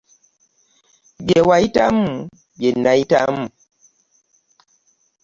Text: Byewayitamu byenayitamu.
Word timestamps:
Byewayitamu 1.25 2.09
byenayitamu. 2.57 3.45